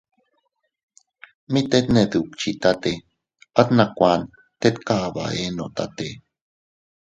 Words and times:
Mit 1.53 1.65
tet 1.71 1.85
ne 1.93 2.01
dukchitate, 2.11 2.93
at 3.59 3.67
nakuan 3.77 4.21
tet 4.61 4.75
kaba 4.87 5.23
eenotate. 5.41 6.07